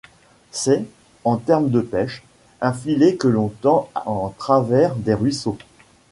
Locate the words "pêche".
1.81-2.23